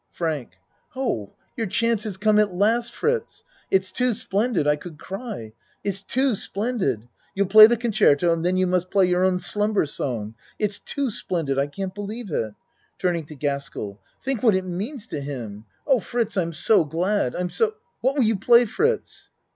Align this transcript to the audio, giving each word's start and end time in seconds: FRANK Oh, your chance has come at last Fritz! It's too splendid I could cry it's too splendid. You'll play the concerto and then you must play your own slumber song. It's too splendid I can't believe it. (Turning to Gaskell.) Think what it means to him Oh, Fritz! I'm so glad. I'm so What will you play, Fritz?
FRANK 0.11 0.53
Oh, 0.95 1.35
your 1.55 1.67
chance 1.67 2.05
has 2.05 2.17
come 2.17 2.39
at 2.39 2.55
last 2.55 2.91
Fritz! 2.91 3.43
It's 3.69 3.91
too 3.91 4.13
splendid 4.13 4.65
I 4.65 4.75
could 4.75 4.97
cry 4.97 5.53
it's 5.83 6.01
too 6.01 6.33
splendid. 6.33 7.07
You'll 7.35 7.45
play 7.45 7.67
the 7.67 7.77
concerto 7.77 8.33
and 8.33 8.43
then 8.43 8.57
you 8.57 8.65
must 8.65 8.89
play 8.89 9.05
your 9.05 9.23
own 9.23 9.39
slumber 9.39 9.85
song. 9.85 10.33
It's 10.57 10.79
too 10.79 11.11
splendid 11.11 11.59
I 11.59 11.67
can't 11.67 11.93
believe 11.93 12.31
it. 12.31 12.55
(Turning 12.97 13.25
to 13.27 13.35
Gaskell.) 13.35 14.01
Think 14.25 14.41
what 14.41 14.55
it 14.55 14.65
means 14.65 15.05
to 15.05 15.21
him 15.21 15.65
Oh, 15.85 15.99
Fritz! 15.99 16.35
I'm 16.35 16.51
so 16.51 16.83
glad. 16.83 17.35
I'm 17.35 17.51
so 17.51 17.75
What 17.99 18.15
will 18.15 18.23
you 18.23 18.37
play, 18.39 18.65
Fritz? 18.65 19.29